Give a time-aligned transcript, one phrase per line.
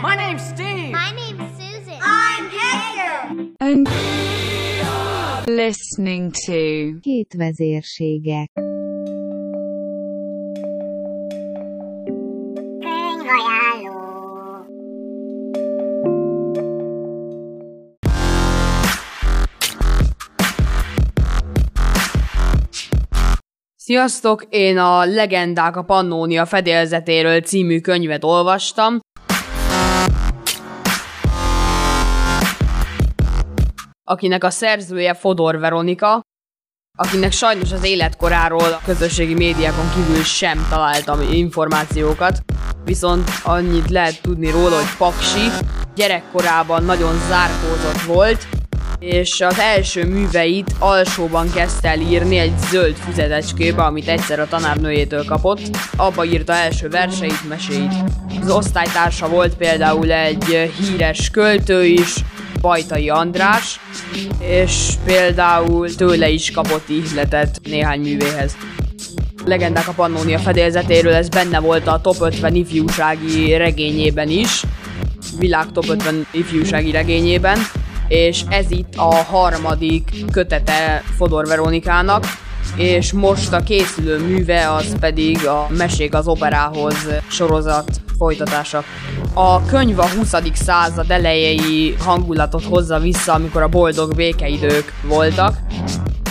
[0.00, 0.92] My name's Steve.
[0.92, 1.98] My name's Susan.
[2.00, 3.54] I'm Hector.
[3.58, 3.88] and
[5.46, 8.50] listening to Két vezérségek.
[23.76, 28.98] Sziasztok, én a Legendák a Pannónia fedélzetéről című könyvet olvastam.
[34.10, 36.20] Akinek a szerzője Fodor Veronika,
[36.98, 42.42] akinek sajnos az életkoráról a közösségi médiákon kívül sem találtam információkat,
[42.84, 45.48] viszont annyit lehet tudni róla, hogy Paksi
[45.94, 48.46] gyerekkorában nagyon zárkózott volt,
[48.98, 55.24] és az első műveit alsóban kezdte el írni egy zöld füzetecskébe, amit egyszer a tanárnőjétől
[55.24, 55.60] kapott.
[55.96, 57.92] Abba írta első verseit, meséit.
[58.40, 62.14] Az osztálytársa volt például egy híres költő is,
[62.60, 63.80] Bajtai András,
[64.40, 68.56] és például tőle is kapott ihletet néhány művéhez.
[69.44, 74.62] Legendák a Pannónia fedélzetéről, ez benne volt a top 50 ifjúsági regényében is,
[75.38, 77.58] világ top 50 ifjúsági regényében,
[78.08, 82.24] és ez itt a harmadik kötete Fodor Veronikának,
[82.76, 86.94] és most a készülő műve az pedig a Mesék az operához
[87.28, 88.84] sorozat folytatása.
[89.34, 90.34] A könyv a 20.
[90.52, 95.56] század elejei hangulatot hozza vissza, amikor a boldog békeidők voltak.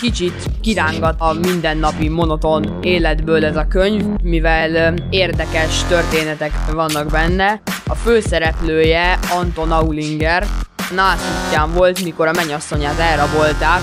[0.00, 7.60] Kicsit kirángat a mindennapi monoton életből ez a könyv, mivel érdekes történetek vannak benne.
[7.86, 10.46] A főszereplője Anton Aulinger,
[10.94, 13.80] nászútján volt, mikor a mennyasszonyát elrabolták,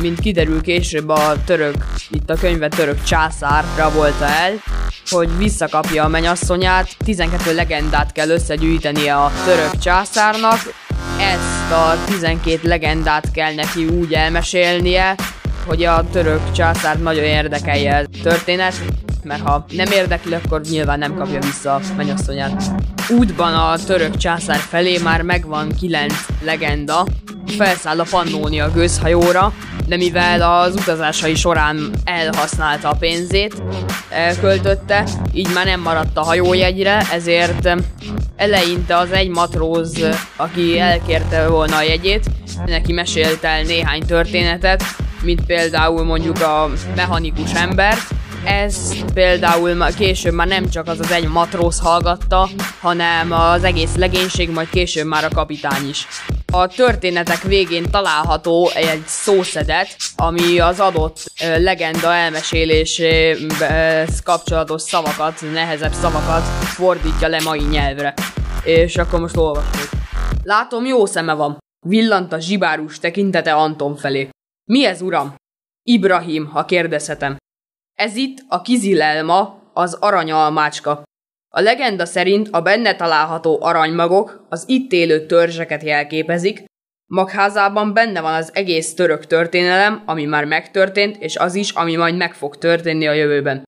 [0.00, 1.74] mint kiderül később a török,
[2.10, 4.52] itt a könyve török császár rabolta el,
[5.10, 10.58] hogy visszakapja a mennyasszonyát, 12 legendát kell összegyűjtenie a török császárnak,
[11.20, 15.14] ezt a 12 legendát kell neki úgy elmesélnie,
[15.66, 18.74] hogy a török császár nagyon érdekelje a történet,
[19.22, 22.62] mert ha nem érdekli, akkor nyilván nem kapja vissza a mennyasszonyát.
[23.08, 27.06] Útban a török császár felé már megvan kilenc legenda,
[27.46, 29.52] felszáll a Pannónia gőzhajóra,
[29.90, 33.62] de mivel az utazásai során elhasználta a pénzét,
[34.08, 37.76] elköltötte, így már nem maradt a hajójegyre, ezért
[38.36, 40.06] eleinte az egy matróz,
[40.36, 42.24] aki elkérte volna a jegyét,
[42.66, 44.84] neki mesélt el néhány történetet,
[45.22, 48.10] mint például mondjuk a mechanikus embert,
[48.44, 52.48] ez például később már nem csak az az egy matróz hallgatta,
[52.80, 56.06] hanem az egész legénység, majd később már a kapitány is.
[56.52, 66.42] A történetek végén található egy szószedet, ami az adott legenda elmeséléséhez kapcsolatos szavakat, nehezebb szavakat
[66.64, 68.14] fordítja le mai nyelvre.
[68.64, 69.88] És akkor most olvasjuk.
[70.42, 71.58] Látom, jó szeme van.
[71.86, 74.28] Villant a zsibárus tekintete Anton felé.
[74.70, 75.34] Mi ez, uram?
[75.82, 77.36] Ibrahim, ha kérdezhetem.
[77.94, 81.02] Ez itt a kizilelma, az aranyalmácska.
[81.54, 86.64] A legenda szerint a benne található aranymagok az itt élő törzseket jelképezik,
[87.06, 92.16] magházában benne van az egész török történelem, ami már megtörtént, és az is, ami majd
[92.16, 93.62] meg fog történni a jövőben.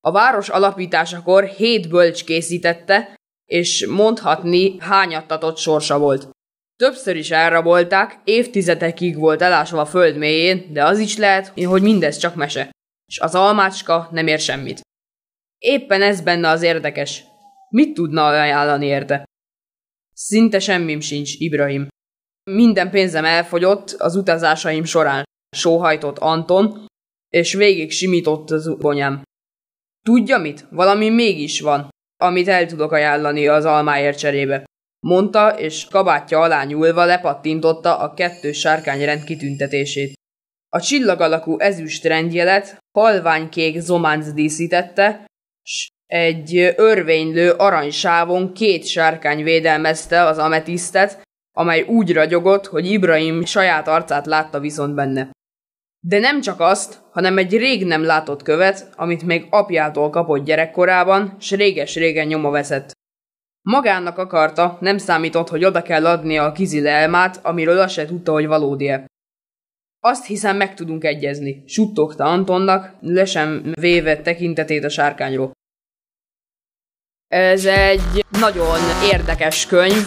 [0.00, 3.14] A város alapításakor hét bölcs készítette,
[3.44, 6.28] és mondhatni hányattatott sorsa volt.
[6.76, 12.16] Többször is elrabolták, évtizedekig volt elásva a föld mélyén, de az is lehet, hogy mindez
[12.16, 12.70] csak mese.
[13.06, 14.80] És az almácska nem ér semmit.
[15.58, 17.24] Éppen ez benne az érdekes.
[17.68, 19.24] Mit tudna ajánlani érte?
[20.12, 21.88] Szinte semmim sincs, Ibrahim.
[22.50, 25.24] Minden pénzem elfogyott az utazásaim során,
[25.56, 26.86] sóhajtott Anton,
[27.28, 29.22] és végig simított az bonyám.
[30.04, 30.66] Tudja mit?
[30.70, 34.64] Valami mégis van, amit el tudok ajánlani az almáért cserébe.
[35.06, 40.12] Mondta, és kabátja alá nyúlva lepattintotta a kettős sárkányrend kitüntetését.
[40.68, 45.26] A csillag alakú ezüst rendjelet halványkék zománc díszítette,
[46.06, 51.22] egy örvénylő aranysávon két sárkány védelmezte az ametisztet,
[51.56, 55.30] amely úgy ragyogott, hogy Ibrahim saját arcát látta viszont benne.
[56.00, 61.36] De nem csak azt, hanem egy rég nem látott követ, amit még apjától kapott gyerekkorában,
[61.40, 62.92] s réges-régen nyoma veszett.
[63.62, 68.32] Magának akarta, nem számított, hogy oda kell adnia a kizile elmát, amiről azt se tudta,
[68.32, 69.06] hogy valódi-e.
[70.00, 75.56] Azt hiszem meg tudunk egyezni, suttogta Antonnak, le sem véve tekintetét a sárkányról.
[77.28, 78.78] Ez egy nagyon
[79.12, 80.06] érdekes könyv.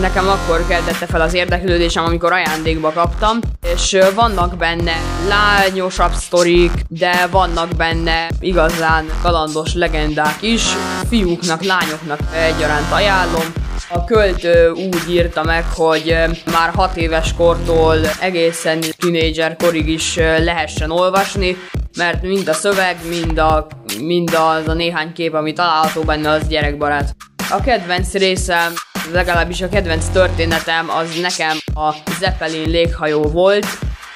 [0.00, 3.38] Nekem akkor keltette fel az érdeklődésem, amikor ajándékba kaptam,
[3.74, 4.92] és vannak benne
[5.28, 10.62] lányosabb sztorik, de vannak benne igazán kalandos legendák is.
[11.08, 13.52] Fiúknak, lányoknak egyaránt ajánlom.
[13.88, 16.16] A költő úgy írta meg, hogy
[16.52, 21.56] már hat éves kortól egészen tinédzser korig is lehessen olvasni,
[21.96, 23.66] mert mind a szöveg, mind, a,
[24.00, 27.16] mind az a néhány kép, ami található benne, az gyerekbarát.
[27.50, 28.72] A kedvenc részem,
[29.12, 33.66] legalábbis a kedvenc történetem, az nekem a Zeppelin léghajó volt,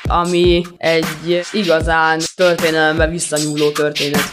[0.03, 4.31] ami egy igazán történelembe visszanyúló történet.